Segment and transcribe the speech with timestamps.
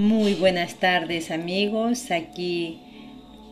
[0.00, 2.78] Muy buenas tardes amigos, aquí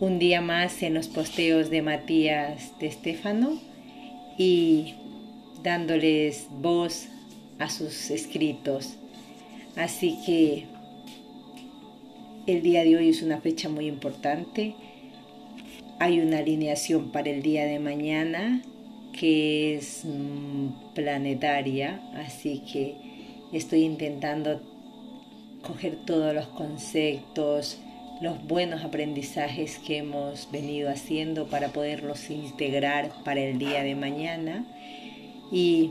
[0.01, 3.61] un día más en los posteos de Matías de Estéfano
[4.39, 4.95] y
[5.63, 7.09] dándoles voz
[7.59, 8.97] a sus escritos.
[9.77, 10.65] Así que
[12.47, 14.75] el día de hoy es una fecha muy importante.
[15.99, 18.63] Hay una alineación para el día de mañana
[19.13, 22.97] que es mm, planetaria, así que
[23.53, 24.63] estoy intentando
[25.63, 27.79] coger todos los conceptos,
[28.21, 34.67] los buenos aprendizajes que hemos venido haciendo para poderlos integrar para el día de mañana
[35.53, 35.91] y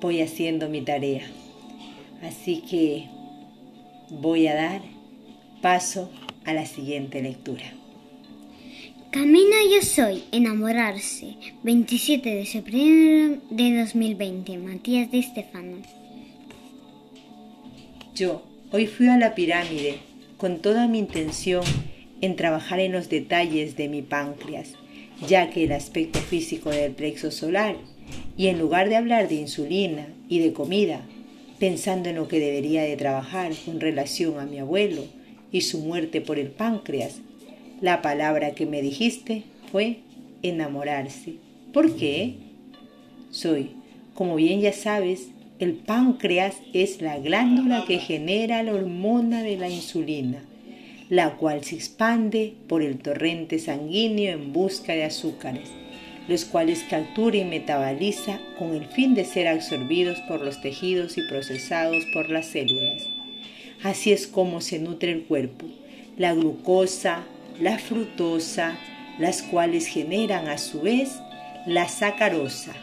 [0.00, 1.26] voy haciendo mi tarea.
[2.22, 3.08] Así que
[4.10, 4.80] voy a dar
[5.60, 6.10] paso
[6.44, 7.64] a la siguiente lectura.
[9.10, 11.36] Camina yo soy, enamorarse.
[11.62, 15.78] 27 de septiembre de 2020, Matías de Estefano.
[18.14, 19.96] Yo hoy fui a la pirámide
[20.36, 21.64] con toda mi intención
[22.20, 24.74] en trabajar en los detalles de mi páncreas,
[25.26, 27.76] ya que el aspecto físico del plexo solar,
[28.36, 31.02] y en lugar de hablar de insulina y de comida,
[31.58, 35.04] pensando en lo que debería de trabajar con relación a mi abuelo
[35.50, 37.20] y su muerte por el páncreas,
[37.80, 39.98] la palabra que me dijiste fue
[40.42, 41.34] enamorarse.
[41.72, 42.34] ¿Por qué?
[43.30, 43.70] Soy,
[44.14, 45.28] como bien ya sabes,
[45.58, 50.44] el páncreas es la glándula que genera la hormona de la insulina,
[51.08, 55.68] la cual se expande por el torrente sanguíneo en busca de azúcares,
[56.28, 61.22] los cuales captura y metaboliza con el fin de ser absorbidos por los tejidos y
[61.22, 63.08] procesados por las células.
[63.82, 65.66] Así es como se nutre el cuerpo.
[66.16, 67.24] La glucosa,
[67.60, 68.78] la fructosa,
[69.18, 71.18] las cuales generan a su vez
[71.66, 72.74] la sacarosa,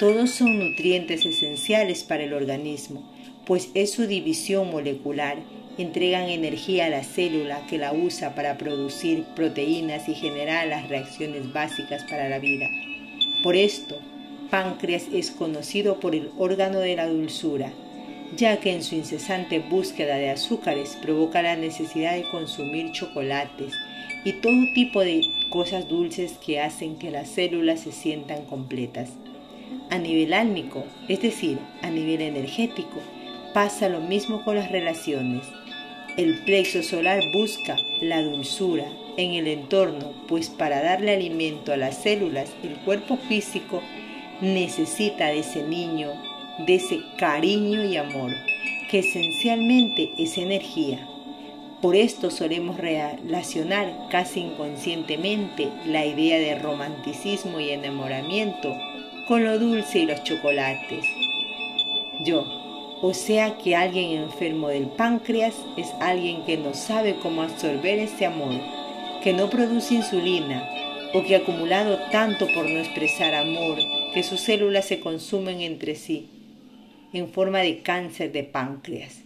[0.00, 3.02] todos son nutrientes esenciales para el organismo,
[3.44, 5.36] pues es su división molecular.
[5.76, 11.52] Entregan energía a la célula que la usa para producir proteínas y generar las reacciones
[11.52, 12.66] básicas para la vida.
[13.42, 13.98] Por esto,
[14.50, 17.70] páncreas es conocido por el órgano de la dulzura,
[18.34, 23.74] ya que en su incesante búsqueda de azúcares provoca la necesidad de consumir chocolates
[24.24, 29.10] y todo tipo de cosas dulces que hacen que las células se sientan completas.
[29.90, 33.00] A nivel álmico, es decir, a nivel energético,
[33.52, 35.42] pasa lo mismo con las relaciones.
[36.16, 38.84] El plexo solar busca la dulzura
[39.16, 43.82] en el entorno, pues para darle alimento a las células, el cuerpo físico
[44.40, 46.12] necesita de ese niño,
[46.66, 48.32] de ese cariño y amor,
[48.90, 51.06] que esencialmente es energía.
[51.80, 58.76] Por esto solemos relacionar casi inconscientemente la idea de romanticismo y enamoramiento
[59.30, 61.04] con lo dulce y los chocolates.
[62.24, 62.42] Yo,
[63.00, 68.26] o sea que alguien enfermo del páncreas es alguien que no sabe cómo absorber ese
[68.26, 68.60] amor,
[69.22, 70.68] que no produce insulina
[71.14, 73.78] o que ha acumulado tanto por no expresar amor
[74.12, 76.28] que sus células se consumen entre sí
[77.12, 79.20] en forma de cáncer de páncreas.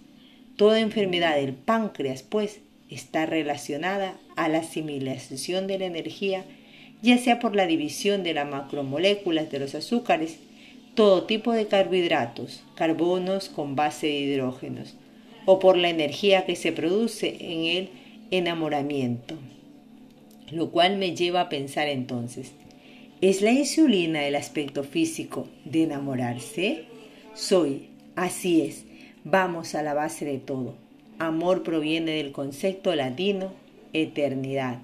[0.56, 2.60] Toda enfermedad del páncreas, pues,
[2.90, 6.44] está relacionada a la asimilación de la energía
[7.04, 10.38] ya sea por la división de las macromoléculas de los azúcares,
[10.94, 14.96] todo tipo de carbohidratos, carbonos con base de hidrógenos,
[15.44, 17.88] o por la energía que se produce en el
[18.30, 19.36] enamoramiento.
[20.50, 22.52] Lo cual me lleva a pensar entonces,
[23.20, 26.84] ¿es la insulina el aspecto físico de enamorarse?
[27.34, 28.86] Soy, así es,
[29.24, 30.74] vamos a la base de todo.
[31.18, 33.52] Amor proviene del concepto latino
[33.92, 34.78] eternidad,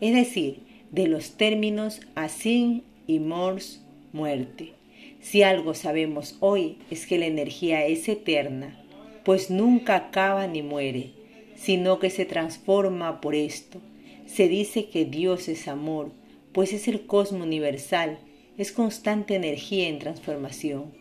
[0.00, 0.65] es decir,
[0.96, 3.82] de los términos así y mors,
[4.14, 4.72] muerte.
[5.20, 8.82] Si algo sabemos hoy es que la energía es eterna,
[9.22, 11.10] pues nunca acaba ni muere,
[11.54, 13.78] sino que se transforma por esto.
[14.24, 16.12] Se dice que Dios es amor,
[16.52, 18.18] pues es el cosmo universal,
[18.56, 20.94] es constante energía en transformación.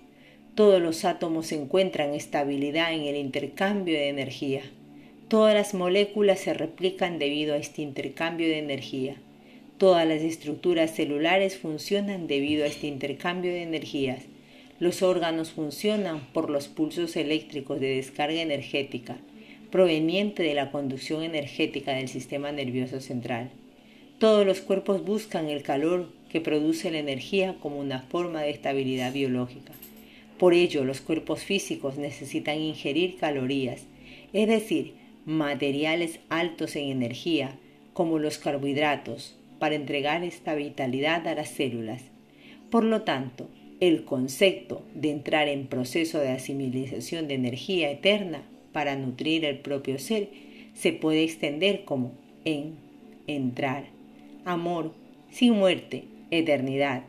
[0.55, 4.63] Todos los átomos encuentran estabilidad en el intercambio de energía.
[5.29, 9.15] Todas las moléculas se replican debido a este intercambio de energía.
[9.77, 14.23] Todas las estructuras celulares funcionan debido a este intercambio de energías.
[14.79, 19.17] Los órganos funcionan por los pulsos eléctricos de descarga energética
[19.75, 23.49] proveniente de la conducción energética del sistema nervioso central.
[24.19, 29.11] Todos los cuerpos buscan el calor que produce la energía como una forma de estabilidad
[29.11, 29.73] biológica.
[30.37, 33.83] Por ello, los cuerpos físicos necesitan ingerir calorías,
[34.31, 34.93] es decir,
[35.25, 37.57] materiales altos en energía,
[37.91, 42.03] como los carbohidratos, para entregar esta vitalidad a las células.
[42.69, 43.49] Por lo tanto,
[43.79, 49.99] el concepto de entrar en proceso de asimilación de energía eterna para nutrir el propio
[49.99, 50.29] ser
[50.73, 52.11] se puede extender como
[52.43, 52.75] en,
[53.27, 53.85] entrar,
[54.43, 54.93] amor,
[55.31, 57.03] sin muerte, eternidad,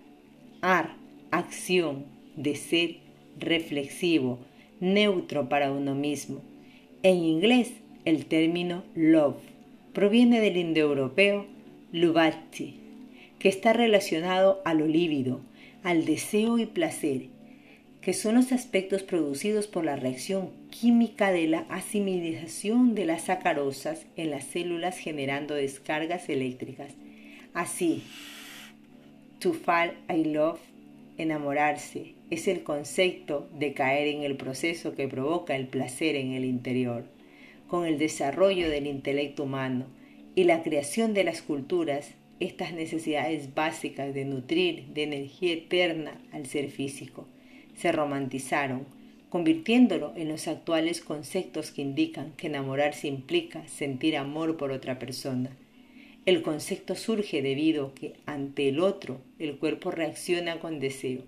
[0.60, 0.96] ar,
[1.30, 2.04] acción,
[2.36, 2.96] de ser,
[3.38, 4.38] reflexivo,
[4.80, 6.40] neutro para uno mismo.
[7.02, 7.72] En inglés,
[8.04, 9.36] el término love
[9.92, 11.46] proviene del indoeuropeo
[11.92, 12.74] lubati,
[13.38, 15.40] que está relacionado a lo lívido,
[15.82, 17.28] al deseo y placer,
[18.00, 24.06] que son los aspectos producidos por la reacción química de la asimilización de las sacarosas
[24.16, 26.92] en las células generando descargas eléctricas.
[27.54, 28.02] Así,
[29.38, 30.60] to fall I love,
[31.18, 36.44] enamorarse, es el concepto de caer en el proceso que provoca el placer en el
[36.44, 37.04] interior.
[37.68, 39.86] Con el desarrollo del intelecto humano
[40.36, 46.46] y la creación de las culturas, estas necesidades básicas de nutrir de energía eterna al
[46.46, 47.26] ser físico
[47.76, 48.86] se romantizaron,
[49.28, 55.50] convirtiéndolo en los actuales conceptos que indican que enamorarse implica sentir amor por otra persona.
[56.24, 61.22] El concepto surge debido a que ante el otro el cuerpo reacciona con deseo,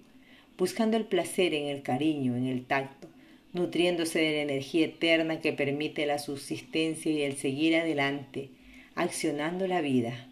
[0.57, 3.09] buscando el placer en el cariño, en el tacto,
[3.53, 8.51] nutriéndose de la energía eterna que permite la subsistencia y el seguir adelante,
[8.99, 10.27] accionando la vida.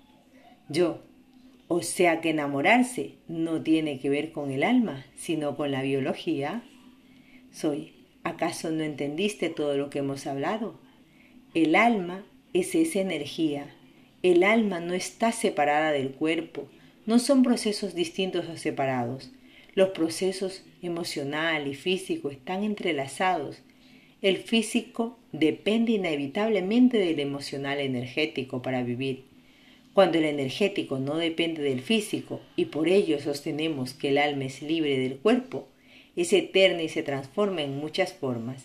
[0.68, 1.00] Yo,
[1.68, 6.62] o sea que enamorarse no tiene que ver con el alma, sino con la biología.
[7.52, 10.80] Soy, ¿acaso no entendiste todo lo que hemos hablado?
[11.54, 13.72] El alma es esa energía.
[14.24, 16.68] El alma no está separada del cuerpo.
[17.06, 19.30] No son procesos distintos o separados.
[19.74, 23.62] Los procesos emocional y físico están entrelazados.
[24.22, 29.24] El físico depende inevitablemente del emocional energético para vivir.
[29.92, 34.62] Cuando el energético no depende del físico y por ello sostenemos que el alma es
[34.62, 35.68] libre del cuerpo,
[36.16, 38.64] es eterna y se transforma en muchas formas.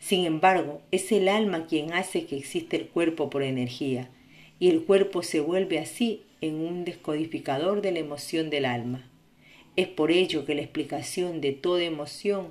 [0.00, 4.10] Sin embargo, es el alma quien hace que exista el cuerpo por energía,
[4.58, 9.10] y el cuerpo se vuelve así en un descodificador de la emoción del alma.
[9.76, 12.48] Es por ello que la explicación de toda emoción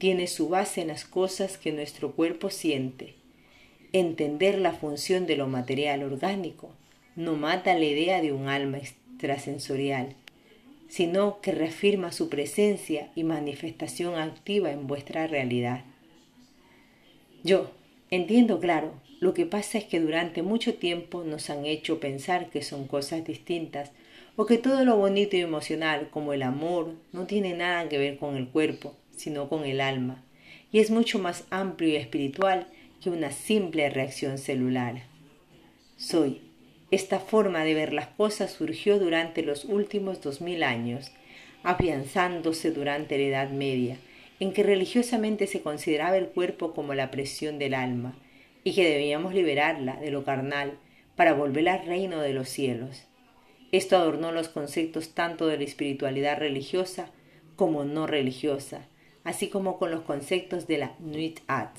[0.00, 3.16] tiene su base en las cosas que nuestro cuerpo siente.
[3.92, 6.70] Entender la función de lo material orgánico
[7.16, 10.16] no mata la idea de un alma extrasensorial,
[10.88, 15.84] sino que reafirma su presencia y manifestación activa en vuestra realidad.
[17.44, 17.70] Yo
[18.10, 22.62] entiendo claro, lo que pasa es que durante mucho tiempo nos han hecho pensar que
[22.62, 23.92] son cosas distintas
[24.36, 28.16] o que todo lo bonito y emocional como el amor no tiene nada que ver
[28.16, 30.24] con el cuerpo, sino con el alma,
[30.72, 32.66] y es mucho más amplio y espiritual
[33.02, 35.02] que una simple reacción celular.
[35.96, 36.40] Soy
[36.90, 41.12] esta forma de ver las cosas surgió durante los últimos dos mil años,
[41.62, 43.96] afianzándose durante la Edad Media,
[44.40, 48.16] en que religiosamente se consideraba el cuerpo como la presión del alma,
[48.64, 50.78] y que debíamos liberarla de lo carnal
[51.14, 53.04] para volver al reino de los cielos.
[53.72, 57.10] Esto adornó los conceptos tanto de la espiritualidad religiosa
[57.54, 58.88] como no religiosa,
[59.30, 61.76] así como con los conceptos de la Nuit At,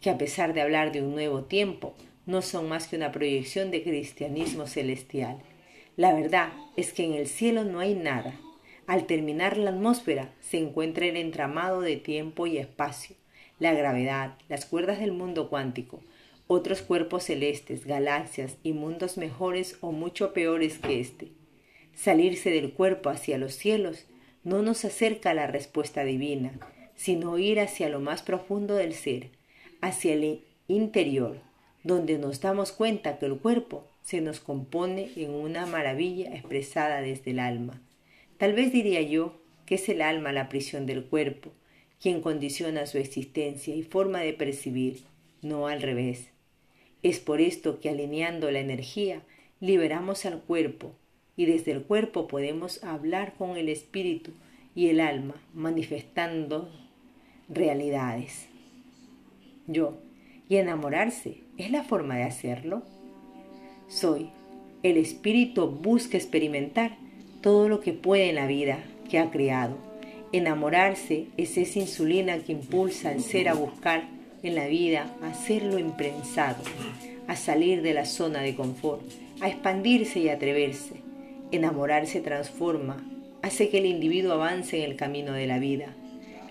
[0.00, 1.94] que a pesar de hablar de un nuevo tiempo,
[2.26, 5.38] no son más que una proyección de cristianismo celestial.
[5.96, 8.38] La verdad es que en el cielo no hay nada.
[8.86, 13.16] Al terminar la atmósfera se encuentra el entramado de tiempo y espacio,
[13.58, 16.04] la gravedad, las cuerdas del mundo cuántico,
[16.46, 21.32] otros cuerpos celestes, galaxias y mundos mejores o mucho peores que este.
[21.96, 24.06] Salirse del cuerpo hacia los cielos
[24.44, 26.60] no nos acerca a la respuesta divina,
[26.96, 29.28] sino ir hacia lo más profundo del ser,
[29.80, 31.38] hacia el interior,
[31.84, 37.32] donde nos damos cuenta que el cuerpo se nos compone en una maravilla expresada desde
[37.32, 37.80] el alma.
[38.38, 39.34] Tal vez diría yo
[39.66, 41.52] que es el alma la prisión del cuerpo,
[42.00, 45.02] quien condiciona su existencia y forma de percibir,
[45.42, 46.28] no al revés.
[47.02, 49.22] Es por esto que alineando la energía
[49.60, 50.92] liberamos al cuerpo
[51.36, 54.32] y desde el cuerpo podemos hablar con el espíritu
[54.74, 56.70] y el alma manifestando
[57.48, 58.46] realidades.
[59.66, 59.98] Yo,
[60.48, 62.82] y enamorarse es la forma de hacerlo.
[63.88, 64.30] Soy.
[64.82, 66.96] El espíritu busca experimentar
[67.40, 69.76] todo lo que puede en la vida que ha creado.
[70.32, 74.04] Enamorarse es esa insulina que impulsa al ser a buscar
[74.42, 76.62] en la vida, a hacerlo imprensado,
[77.26, 79.02] a salir de la zona de confort,
[79.40, 81.02] a expandirse y atreverse.
[81.52, 83.04] Enamorarse transforma,
[83.42, 85.94] hace que el individuo avance en el camino de la vida,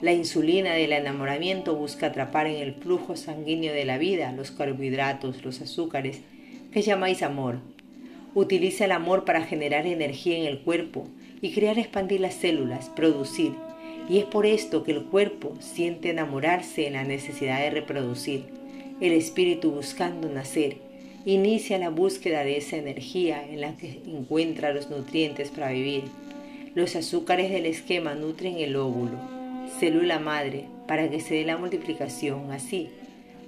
[0.01, 5.45] la insulina del enamoramiento busca atrapar en el flujo sanguíneo de la vida los carbohidratos,
[5.45, 6.19] los azúcares,
[6.71, 7.59] que llamáis amor.
[8.33, 11.07] Utiliza el amor para generar energía en el cuerpo
[11.41, 13.53] y crear expandir las células, producir.
[14.09, 18.43] Y es por esto que el cuerpo siente enamorarse en la necesidad de reproducir.
[19.01, 20.77] el espíritu buscando nacer,
[21.25, 26.03] inicia la búsqueda de esa energía en la que encuentra los nutrientes para vivir.
[26.75, 29.34] Los azúcares del esquema nutren el óvulo,
[29.79, 32.51] célula madre, para que se dé la multiplicación.
[32.51, 32.89] Así,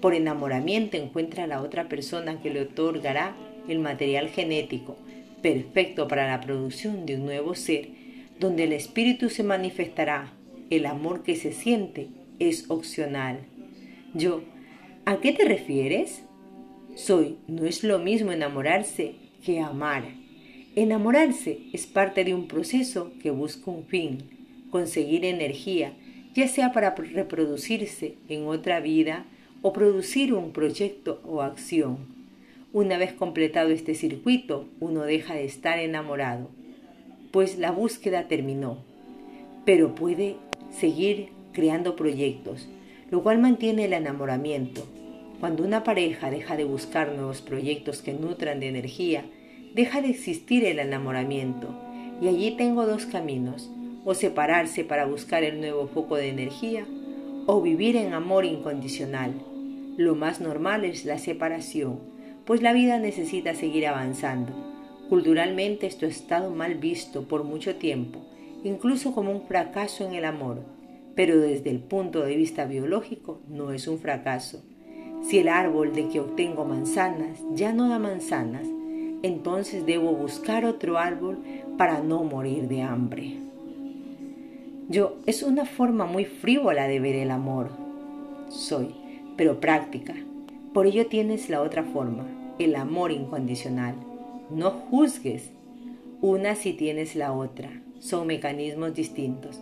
[0.02, 3.36] por enamoramiento encuentra a la otra persona que le otorgará
[3.68, 4.98] el material genético
[5.42, 7.90] perfecto para la producción de un nuevo ser,
[8.40, 10.34] donde el espíritu se manifestará.
[10.70, 12.10] El amor que se siente
[12.40, 13.40] es opcional.
[14.14, 14.44] Yo,
[15.06, 16.24] ¿a qué te refieres?
[16.96, 20.04] Soy, no es lo mismo enamorarse que amar.
[20.76, 24.37] Enamorarse es parte de un proceso que busca un fin,
[24.72, 25.94] conseguir energía,
[26.34, 29.26] ya sea para reproducirse en otra vida
[29.62, 31.98] o producir un proyecto o acción.
[32.74, 36.50] Una vez completado este circuito, uno deja de estar enamorado,
[37.32, 38.78] pues la búsqueda terminó,
[39.66, 40.36] pero puede
[40.72, 42.68] seguir creando proyectos,
[43.10, 44.86] lo cual mantiene el enamoramiento.
[45.40, 49.26] Cuando una pareja deja de buscar nuevos proyectos que nutran de energía,
[49.74, 51.70] deja de existir el enamoramiento.
[52.22, 53.70] Y allí tengo dos caminos,
[54.08, 56.86] o separarse para buscar el nuevo foco de energía,
[57.46, 59.34] o vivir en amor incondicional.
[59.98, 62.00] Lo más normal es la separación,
[62.46, 64.54] pues la vida necesita seguir avanzando.
[65.10, 68.26] Culturalmente esto ha estado mal visto por mucho tiempo,
[68.64, 70.64] incluso como un fracaso en el amor,
[71.14, 74.64] pero desde el punto de vista biológico no es un fracaso.
[75.22, 78.70] Si el árbol de que obtengo manzanas ya no da manzanas,
[79.22, 81.40] entonces debo buscar otro árbol
[81.78, 83.47] para no morir de hambre.
[84.90, 87.72] Yo es una forma muy frívola de ver el amor.
[88.48, 88.96] Soy,
[89.36, 90.16] pero práctica.
[90.74, 92.26] Por ello tienes la otra forma,
[92.58, 93.96] el amor incondicional.
[94.50, 95.52] No juzgues
[96.22, 97.70] una si tienes la otra.
[98.00, 99.60] Son mecanismos distintos.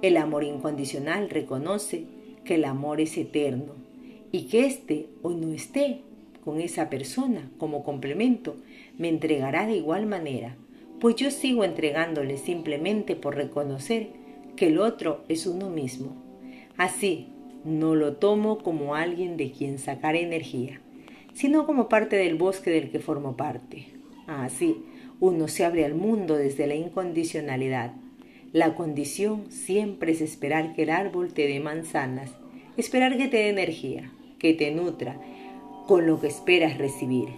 [0.00, 2.04] El amor incondicional reconoce
[2.44, 3.72] que el amor es eterno
[4.30, 6.02] y que esté o no esté
[6.44, 8.54] con esa persona como complemento
[8.96, 10.56] me entregará de igual manera,
[11.00, 14.08] pues yo sigo entregándole simplemente por reconocer
[14.58, 16.16] que el otro es uno mismo.
[16.76, 17.28] Así,
[17.64, 20.80] no lo tomo como alguien de quien sacar energía
[21.38, 23.86] sino como parte del bosque del que formo parte.
[24.26, 24.82] Así,
[25.20, 27.94] uno se abre al mundo desde la incondicionalidad.
[28.52, 32.32] La condición siempre es esperar que el árbol te dé manzanas,
[32.76, 34.10] esperar que te dé energía,
[34.40, 35.20] que te nutra,
[35.86, 37.28] con lo que esperas recibir.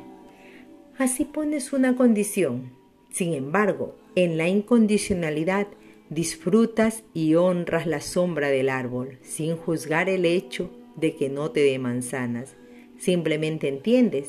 [0.97, 2.73] Así pones una condición.
[3.11, 5.67] Sin embargo, en la incondicionalidad
[6.11, 11.61] disfrutas y honras la sombra del árbol, sin juzgar el hecho de que no te
[11.61, 12.57] dé manzanas.
[12.99, 14.29] Simplemente entiendes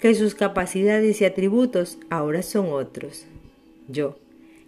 [0.00, 3.26] que sus capacidades y atributos ahora son otros.
[3.86, 4.18] Yo.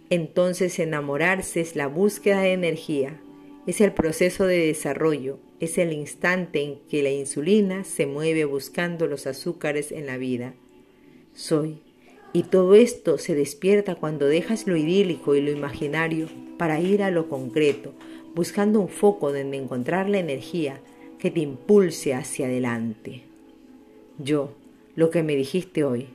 [0.09, 3.19] Entonces enamorarse es la búsqueda de energía,
[3.65, 9.07] es el proceso de desarrollo, es el instante en que la insulina se mueve buscando
[9.07, 10.53] los azúcares en la vida.
[11.33, 11.90] Soy.
[12.33, 17.11] Y todo esto se despierta cuando dejas lo idílico y lo imaginario para ir a
[17.11, 17.93] lo concreto,
[18.35, 20.79] buscando un foco donde encontrar la energía
[21.19, 23.23] que te impulse hacia adelante
[24.23, 24.53] yo,
[24.95, 26.07] lo que me dijiste hoy,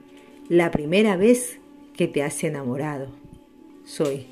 [0.48, 1.58] la primera vez
[1.96, 3.08] que te has enamorado.
[3.84, 4.26] Soy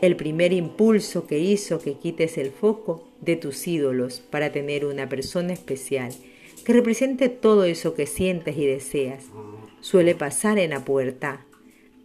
[0.00, 5.08] el primer impulso que hizo que quites el foco de tus ídolos para tener una
[5.08, 6.12] persona especial
[6.64, 9.24] que represente todo eso que sientes y deseas.
[9.82, 11.40] Suele pasar en la pubertad,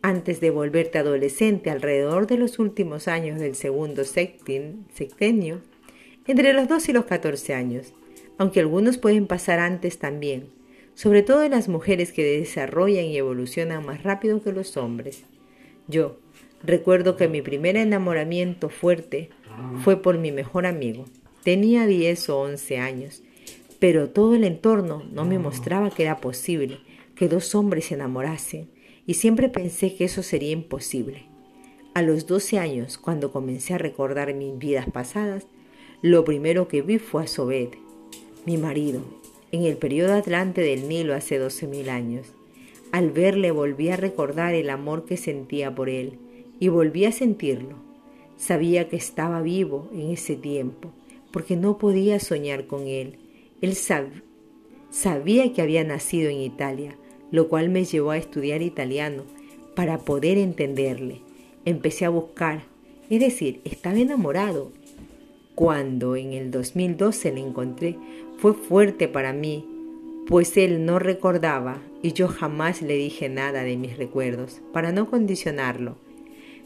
[0.02, 5.62] antes de volverte adolescente alrededor de los últimos años del segundo sextenio,
[6.26, 7.94] entre los 2 y los 14 años,
[8.40, 10.50] aunque algunos pueden pasar antes también,
[10.96, 15.26] sobre todo en las mujeres que desarrollan y evolucionan más rápido que los hombres.
[15.88, 16.18] Yo
[16.64, 19.30] recuerdo que mi primer enamoramiento fuerte
[19.84, 21.06] fue por mi mejor amigo.
[21.44, 23.22] Tenía 10 o 11 años,
[23.78, 26.80] pero todo el entorno no me mostraba que era posible
[27.18, 28.70] que dos hombres se enamorasen
[29.06, 31.26] y siempre pensé que eso sería imposible.
[31.94, 35.48] A los 12 años, cuando comencé a recordar mis vidas pasadas,
[36.02, 37.76] lo primero que vi fue a Sobet,
[38.46, 39.02] mi marido,
[39.52, 42.34] en el periodo atlante del Nilo hace doce mil años.
[42.92, 46.20] Al verle volví a recordar el amor que sentía por él
[46.60, 47.76] y volví a sentirlo.
[48.38, 50.92] Sabía que estaba vivo en ese tiempo
[51.32, 53.18] porque no podía soñar con él.
[53.62, 56.96] Él sabía que había nacido en Italia,
[57.32, 59.24] lo cual me llevó a estudiar italiano
[59.76, 61.22] para poder entenderle.
[61.66, 62.64] Empecé a buscar,
[63.10, 64.72] es decir, estaba enamorado.
[65.56, 67.96] Cuando en el 2012 le encontré,
[68.38, 69.66] fue fuerte para mí,
[70.28, 75.10] pues él no recordaba y yo jamás le dije nada de mis recuerdos para no
[75.10, 75.96] condicionarlo.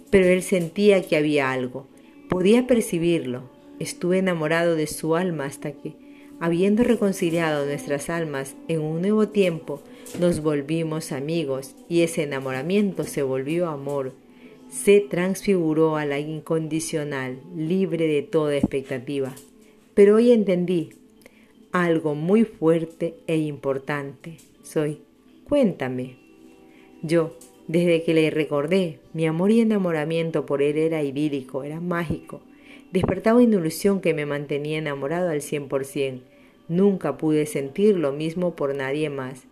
[0.09, 1.87] Pero él sentía que había algo,
[2.27, 3.43] podía percibirlo.
[3.79, 5.93] Estuve enamorado de su alma hasta que,
[6.39, 9.81] habiendo reconciliado nuestras almas en un nuevo tiempo,
[10.19, 14.13] nos volvimos amigos y ese enamoramiento se volvió amor.
[14.69, 19.33] Se transfiguró a la incondicional, libre de toda expectativa.
[19.93, 20.91] Pero hoy entendí
[21.71, 24.37] algo muy fuerte e importante.
[24.63, 24.99] Soy,
[25.47, 26.17] cuéntame.
[27.01, 27.35] Yo,
[27.67, 32.41] desde que le recordé, mi amor y enamoramiento por él era idílico, era mágico.
[32.91, 36.23] Despertaba una ilusión que me mantenía enamorado al cien por cien.
[36.67, 39.45] Nunca pude sentir lo mismo por nadie más.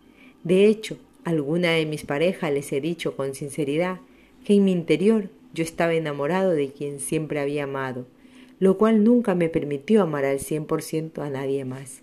[0.43, 3.99] De hecho, alguna de mis parejas les he dicho con sinceridad
[4.43, 8.07] que en mi interior yo estaba enamorado de quien siempre había amado,
[8.59, 12.01] lo cual nunca me permitió amar al cien por ciento a nadie más.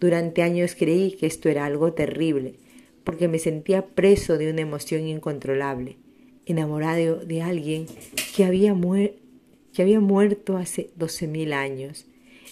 [0.00, 2.54] Durante años creí que esto era algo terrible,
[3.04, 5.96] porque me sentía preso de una emoción incontrolable,
[6.46, 7.86] enamorado de alguien
[8.34, 12.06] que había, muerto hace doce mil años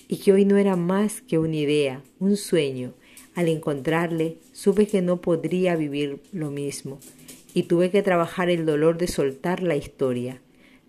[0.09, 2.95] y que hoy no era más que una idea, un sueño.
[3.41, 6.99] Al encontrarle, supe que no podría vivir lo mismo
[7.55, 10.43] y tuve que trabajar el dolor de soltar la historia.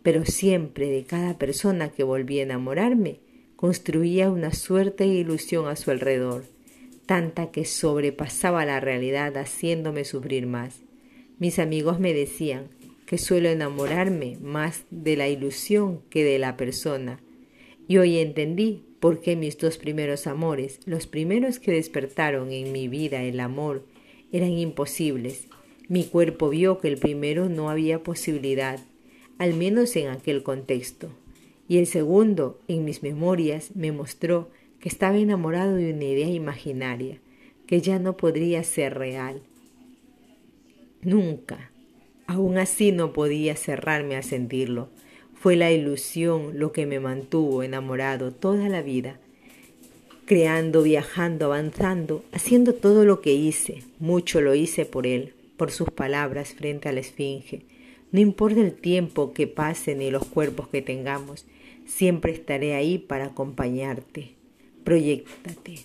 [0.04, 3.22] Pero siempre de cada persona que volví a enamorarme,
[3.56, 6.44] construía una suerte de ilusión a su alrededor
[7.06, 10.82] tanta que sobrepasaba la realidad haciéndome sufrir más.
[11.40, 12.68] Mis amigos me decían
[13.06, 17.22] que suelo enamorarme más de la ilusión que de la persona.
[17.88, 22.88] Y hoy entendí por qué mis dos primeros amores, los primeros que despertaron en mi
[22.88, 23.84] vida el amor,
[24.32, 25.48] eran imposibles.
[25.90, 28.80] Mi cuerpo vio que el primero no había posibilidad,
[29.40, 31.10] al menos en aquel contexto.
[31.68, 37.18] Y el segundo, en mis memorias, me mostró que estaba enamorado de una idea imaginaria,
[37.66, 39.42] que ya no podría ser real.
[41.02, 41.72] Nunca.
[42.28, 44.90] Aún así no podía cerrarme a sentirlo.
[45.42, 49.20] Fue la ilusión lo que me mantuvo enamorado toda la vida,
[50.26, 53.82] creando, viajando, avanzando, haciendo todo lo que hice.
[53.98, 57.66] Mucho lo hice por él, por sus palabras frente a la esfinge.
[58.12, 61.48] No importa el tiempo que pase ni los cuerpos que tengamos,
[61.88, 64.36] siempre estaré ahí para acompañarte.
[64.84, 65.80] Proyectate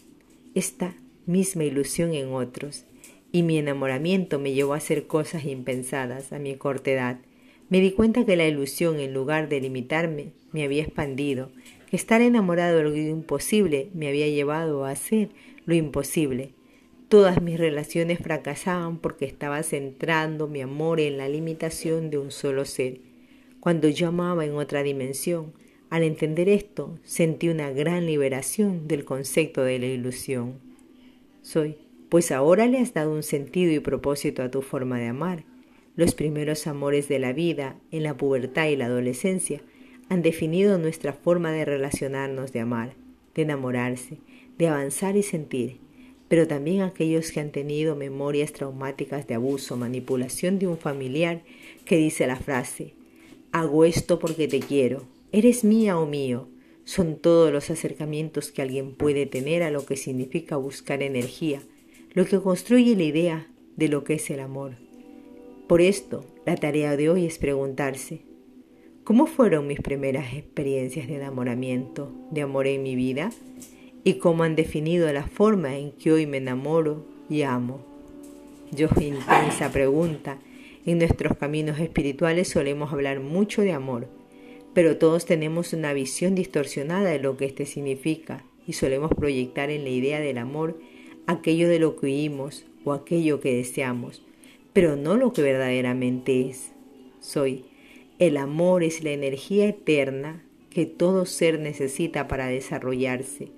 [0.54, 2.84] esta misma ilusión en otros.
[3.32, 7.18] Y mi enamoramiento me llevó a hacer cosas impensadas a mi corta edad.
[7.68, 11.50] Me di cuenta que la ilusión, en lugar de limitarme, me había expandido,
[11.90, 15.30] que estar enamorado de lo imposible me había llevado a hacer
[15.64, 16.50] lo imposible.
[17.08, 22.64] Todas mis relaciones fracasaban porque estaba centrando mi amor en la limitación de un solo
[22.64, 22.98] ser.
[23.60, 25.52] Cuando yo amaba en otra dimensión,
[25.90, 30.54] al entender esto, sentí una gran liberación del concepto de la ilusión.
[31.42, 31.76] Soy,
[32.08, 35.44] pues ahora le has dado un sentido y propósito a tu forma de amar.
[35.96, 39.62] Los primeros amores de la vida, en la pubertad y la adolescencia,
[40.08, 42.94] han definido nuestra forma de relacionarnos, de amar,
[43.34, 44.18] de enamorarse,
[44.58, 45.78] de avanzar y sentir,
[46.28, 51.42] pero también aquellos que han tenido memorias traumáticas de abuso, manipulación de un familiar
[51.84, 52.94] que dice la frase,
[53.52, 56.48] hago esto porque te quiero, Eres mía o mío
[56.84, 61.60] son todos los acercamientos que alguien puede tener a lo que significa buscar energía,
[62.14, 64.85] lo que construye la idea de lo que es el amor.
[65.66, 68.20] Por esto, la tarea de hoy es preguntarse,
[69.02, 73.32] ¿cómo fueron mis primeras experiencias de enamoramiento, de amor en mi vida?
[74.04, 77.84] ¿Y cómo han definido la forma en que hoy me enamoro y amo?
[78.70, 80.38] Yo, intensa pregunta,
[80.84, 84.06] en nuestros caminos espirituales solemos hablar mucho de amor,
[84.72, 89.82] pero todos tenemos una visión distorsionada de lo que éste significa y solemos proyectar en
[89.82, 90.78] la idea del amor
[91.26, 94.22] aquello de lo que oímos o aquello que deseamos,
[94.76, 96.72] pero no lo que verdaderamente es.
[97.18, 97.64] Soy.
[98.18, 103.48] El amor es la energía eterna que todo ser necesita para desarrollarse.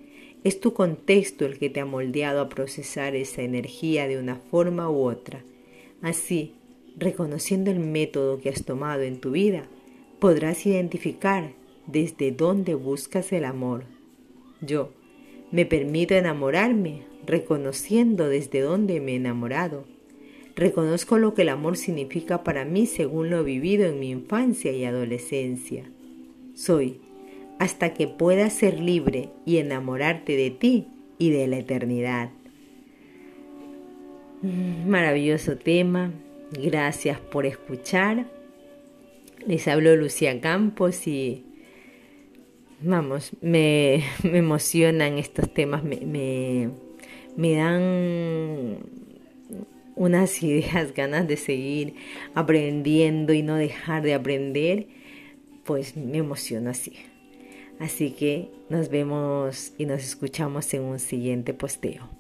[0.45, 4.89] Es tu contexto el que te ha moldeado a procesar esa energía de una forma
[4.89, 5.43] u otra.
[6.03, 6.55] Así,
[6.97, 9.65] reconociendo el método que has tomado en tu vida,
[10.21, 11.51] podrás identificar
[11.89, 13.87] desde dónde buscas el amor.
[14.61, 14.93] Yo
[15.51, 19.98] me permito enamorarme reconociendo desde dónde me he enamorado.
[20.59, 24.85] Reconozco lo que el amor significa para mí según lo vivido en mi infancia y
[24.85, 25.85] adolescencia.
[26.57, 27.01] Soy
[27.61, 32.31] hasta que puedas ser libre y enamorarte de ti y de la eternidad.
[34.42, 36.11] Mm, maravilloso tema.
[36.51, 38.27] Gracias por escuchar.
[39.47, 41.44] Les hablo Lucía Campos y
[42.81, 46.71] vamos, me, emocionan estos temas, me,
[47.37, 48.98] me, dan
[49.99, 51.95] unas ideas, ganas de seguir
[52.35, 54.87] aprendiendo y no dejar de aprender,
[55.65, 56.95] pues me emociono así.
[57.79, 62.18] Así que nos vemos y nos escuchamos en un siguiente posteo.